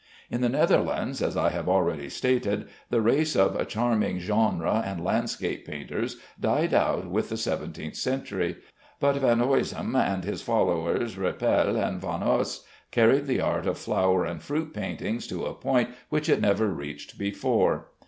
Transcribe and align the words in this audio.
In 0.31 0.41
the 0.41 0.49
Netherlands, 0.49 1.21
as 1.21 1.37
I 1.37 1.49
have 1.51 1.69
already 1.69 2.09
stated, 2.09 2.67
the 2.89 3.01
race 3.01 3.35
of 3.35 3.67
charming 3.67 4.17
"genre" 4.17 4.81
and 4.83 5.03
landscape 5.03 5.67
painters 5.67 6.17
died 6.39 6.73
out 6.73 7.05
with 7.05 7.29
the 7.29 7.37
seventeenth 7.37 7.95
century, 7.95 8.55
but 8.99 9.17
Van 9.17 9.37
Huysum 9.37 9.95
and 9.95 10.23
his 10.23 10.41
followers 10.41 11.17
Roepel 11.19 11.77
and 11.77 12.01
Van 12.01 12.23
Os 12.23 12.65
carried 12.89 13.27
the 13.27 13.41
art 13.41 13.67
of 13.67 13.77
flower 13.77 14.25
and 14.25 14.41
fruit 14.41 14.73
painting 14.73 15.19
to 15.19 15.45
a 15.45 15.53
point 15.53 15.89
which 16.09 16.29
it 16.29 16.41
never 16.41 16.67
reached 16.67 17.19
before. 17.19 17.89